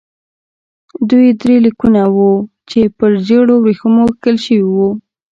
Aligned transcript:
دوی 1.09 1.27
درې 1.41 1.55
لیکونه 1.65 2.03
وو 2.15 2.31
چې 2.69 2.81
پر 2.97 3.11
ژړو 3.25 3.55
ورېښمو 3.59 4.05
کښل 4.23 4.37
شوي 4.45 4.61
وو. 4.75 4.89